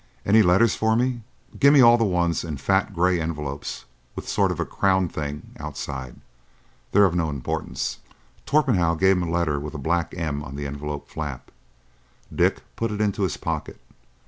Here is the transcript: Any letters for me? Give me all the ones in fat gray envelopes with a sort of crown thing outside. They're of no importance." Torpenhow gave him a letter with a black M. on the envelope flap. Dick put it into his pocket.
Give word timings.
Any 0.25 0.41
letters 0.41 0.73
for 0.73 0.95
me? 0.95 1.21
Give 1.59 1.71
me 1.71 1.81
all 1.81 1.95
the 1.95 2.03
ones 2.03 2.43
in 2.43 2.57
fat 2.57 2.91
gray 2.91 3.21
envelopes 3.21 3.85
with 4.15 4.25
a 4.25 4.29
sort 4.29 4.49
of 4.51 4.67
crown 4.71 5.07
thing 5.09 5.51
outside. 5.59 6.15
They're 6.91 7.05
of 7.05 7.13
no 7.13 7.29
importance." 7.29 7.99
Torpenhow 8.47 8.95
gave 8.95 9.17
him 9.17 9.21
a 9.29 9.31
letter 9.31 9.59
with 9.59 9.75
a 9.75 9.77
black 9.77 10.15
M. 10.17 10.41
on 10.43 10.55
the 10.55 10.65
envelope 10.65 11.07
flap. 11.07 11.51
Dick 12.33 12.63
put 12.75 12.89
it 12.89 12.99
into 12.99 13.21
his 13.21 13.37
pocket. 13.37 13.79